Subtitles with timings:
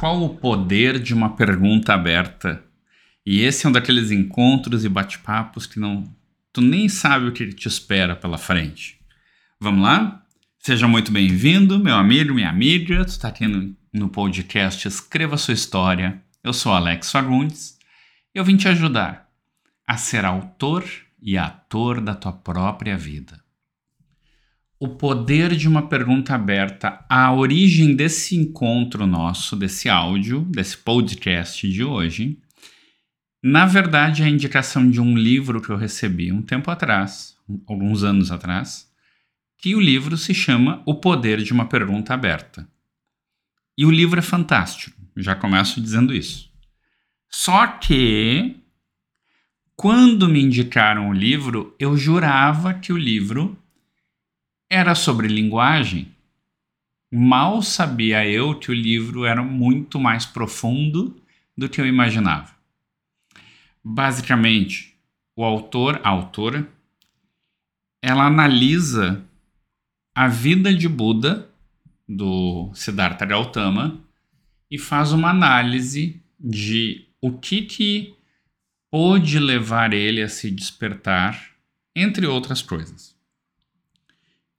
[0.00, 2.64] Qual o poder de uma pergunta aberta?
[3.24, 6.10] E esse é um daqueles encontros e bate-papos que não
[6.50, 8.98] tu nem sabe o que te espera pela frente.
[9.60, 10.24] Vamos lá?
[10.58, 13.04] Seja muito bem-vindo, meu amigo, minha amiga.
[13.04, 16.18] Tu está aqui no, no podcast Escreva Sua História.
[16.42, 17.78] Eu sou Alex Fagundes.
[18.34, 19.28] Eu vim te ajudar
[19.86, 20.82] a ser autor
[21.20, 23.38] e ator da tua própria vida
[24.82, 31.70] o poder de uma pergunta aberta, a origem desse encontro nosso, desse áudio, desse podcast
[31.70, 32.40] de hoje,
[33.42, 37.36] na verdade é a indicação de um livro que eu recebi um tempo atrás,
[37.66, 38.90] alguns anos atrás,
[39.58, 42.66] que o livro se chama O Poder de uma Pergunta Aberta.
[43.76, 46.50] E o livro é fantástico, já começo dizendo isso.
[47.28, 48.56] Só que,
[49.76, 53.58] quando me indicaram o livro, eu jurava que o livro
[54.70, 56.14] era sobre linguagem.
[57.12, 61.20] Mal sabia eu que o livro era muito mais profundo
[61.56, 62.54] do que eu imaginava.
[63.82, 64.96] Basicamente,
[65.34, 66.70] o autor, a autora,
[68.00, 69.24] ela analisa
[70.14, 71.50] a vida de Buda,
[72.08, 74.00] do Siddhartha Gautama,
[74.70, 78.14] e faz uma análise de o que, que
[78.90, 81.50] pôde levar ele a se despertar,
[81.94, 83.19] entre outras coisas.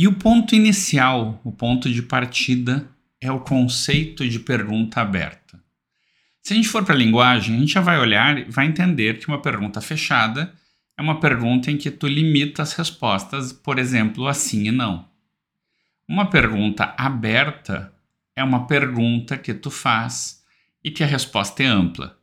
[0.00, 2.88] E o ponto inicial, o ponto de partida,
[3.20, 5.60] é o conceito de pergunta aberta.
[6.40, 9.18] Se a gente for para a linguagem, a gente já vai olhar e vai entender
[9.18, 10.54] que uma pergunta fechada
[10.96, 15.04] é uma pergunta em que tu limita as respostas, por exemplo, assim e não.
[16.06, 17.92] Uma pergunta aberta
[18.36, 20.44] é uma pergunta que tu faz
[20.84, 22.16] e que a resposta é ampla.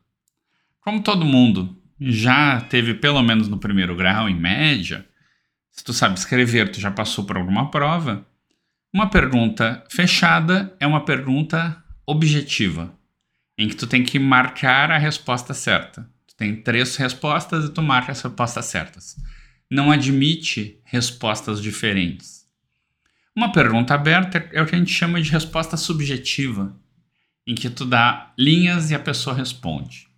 [0.80, 5.06] Como todo mundo já teve pelo menos no primeiro grau, em média,
[5.76, 8.26] se tu sabe escrever, tu já passou por alguma prova.
[8.92, 12.94] Uma pergunta fechada é uma pergunta objetiva,
[13.58, 16.08] em que tu tem que marcar a resposta certa.
[16.26, 19.16] Tu tem três respostas e tu marca as respostas certas.
[19.70, 22.46] Não admite respostas diferentes.
[23.34, 26.74] Uma pergunta aberta é o que a gente chama de resposta subjetiva,
[27.46, 30.08] em que tu dá linhas e a pessoa responde.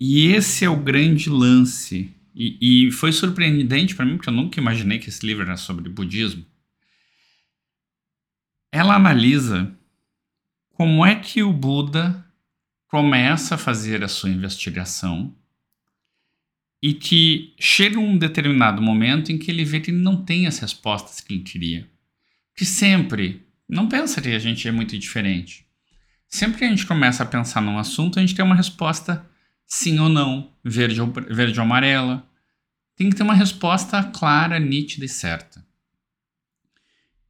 [0.00, 4.60] E esse é o grande lance e, e foi surpreendente para mim, porque eu nunca
[4.60, 6.44] imaginei que esse livro era sobre budismo.
[8.72, 9.76] Ela analisa
[10.70, 12.24] como é que o Buda
[12.86, 15.34] começa a fazer a sua investigação
[16.82, 20.58] e que chega um determinado momento em que ele vê que ele não tem as
[20.58, 21.88] respostas que ele queria.
[22.56, 25.66] Que sempre, não pensa que a gente é muito diferente.
[26.26, 29.28] Sempre que a gente começa a pensar num assunto, a gente tem uma resposta
[29.70, 32.28] sim ou não, verde ou, verde ou amarela.
[32.96, 35.64] Tem que ter uma resposta clara, nítida e certa.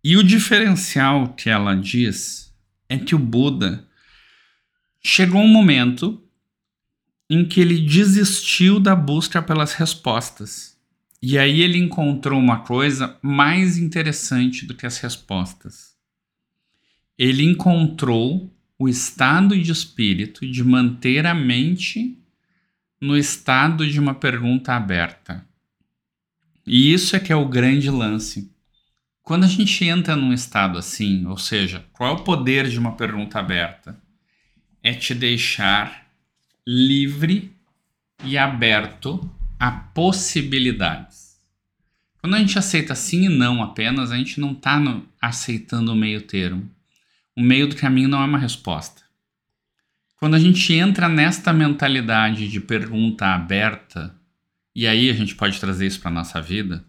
[0.03, 2.53] E o diferencial que ela diz
[2.89, 3.87] é que o Buda
[5.03, 6.25] chegou um momento
[7.29, 10.77] em que ele desistiu da busca pelas respostas.
[11.23, 15.95] E aí ele encontrou uma coisa mais interessante do que as respostas.
[17.19, 22.19] Ele encontrou o estado de espírito de manter a mente
[23.01, 25.45] no estado de uma pergunta aberta.
[26.67, 28.53] E isso é que é o grande lance.
[29.23, 32.93] Quando a gente entra num estado assim, ou seja, qual é o poder de uma
[32.97, 33.99] pergunta aberta?
[34.83, 36.11] É te deixar
[36.67, 37.55] livre
[38.25, 41.41] e aberto a possibilidades.
[42.21, 44.79] Quando a gente aceita sim e não apenas, a gente não está
[45.21, 46.71] aceitando o meio termo.
[47.35, 49.03] O meio do caminho não é uma resposta.
[50.21, 54.15] Quando a gente entra nesta mentalidade de pergunta aberta,
[54.77, 56.85] e aí a gente pode trazer isso para nossa vida,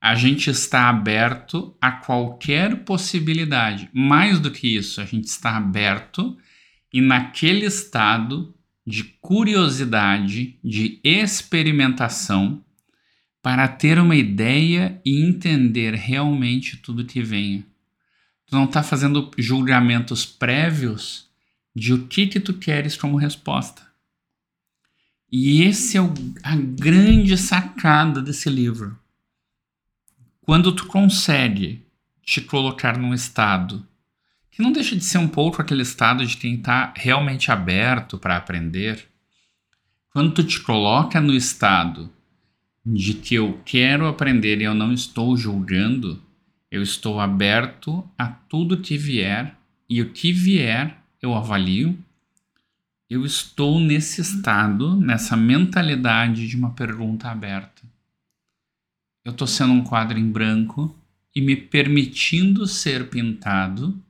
[0.00, 3.90] a gente está aberto a qualquer possibilidade.
[3.92, 6.34] Mais do que isso, a gente está aberto
[6.90, 8.54] e naquele estado
[8.86, 12.64] de curiosidade, de experimentação,
[13.42, 17.66] para ter uma ideia e entender realmente tudo que venha.
[18.46, 21.26] Tu não está fazendo julgamentos prévios
[21.76, 23.82] de o que que tu queres como resposta.
[25.30, 26.10] E esse é o,
[26.42, 28.98] a grande sacada desse livro.
[30.40, 31.84] Quando tu consegue
[32.22, 33.86] te colocar num estado
[34.50, 38.38] que não deixa de ser um pouco aquele estado de quem está realmente aberto para
[38.38, 39.06] aprender,
[40.08, 42.10] quando tu te coloca no estado
[42.86, 46.22] de que eu quero aprender e eu não estou julgando,
[46.70, 49.54] eu estou aberto a tudo que vier
[49.90, 51.98] e o que vier eu avalio,
[53.08, 57.82] eu estou nesse estado, nessa mentalidade de uma pergunta aberta.
[59.24, 60.96] Eu estou sendo um quadro em branco
[61.34, 64.00] e me permitindo ser pintado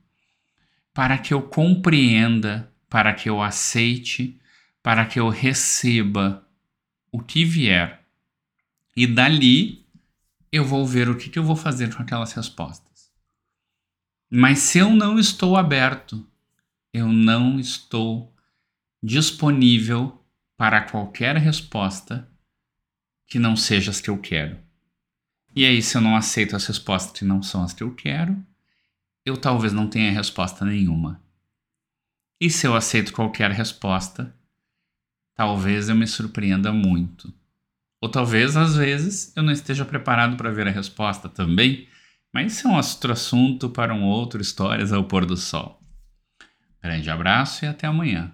[0.93, 4.39] para que eu compreenda, para que eu aceite,
[4.81, 6.43] para que eu receba
[7.11, 8.01] o que vier.
[8.95, 9.85] E dali
[10.51, 13.11] eu vou ver o que, que eu vou fazer com aquelas respostas.
[14.29, 16.25] Mas se eu não estou aberto,
[16.93, 18.33] eu não estou
[19.01, 20.23] disponível
[20.57, 22.27] para qualquer resposta
[23.27, 24.57] que não seja as que eu quero.
[25.55, 28.37] E aí, se eu não aceito as respostas que não são as que eu quero,
[29.25, 31.21] eu talvez não tenha resposta nenhuma.
[32.39, 34.33] E se eu aceito qualquer resposta,
[35.35, 37.33] talvez eu me surpreenda muito.
[37.99, 41.87] Ou talvez, às vezes, eu não esteja preparado para ver a resposta também,
[42.31, 45.76] mas isso é um outro assunto para um outro Histórias ao Pôr do Sol.
[46.87, 48.31] Grande abraço e até amanhã.